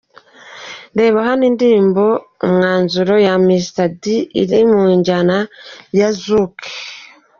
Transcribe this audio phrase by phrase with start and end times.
[0.99, 4.03] Reba hano indirimbo'Umwanzuro' ya Mr D
[4.41, 5.37] iri mu njyana
[5.99, 6.55] ya Zouk.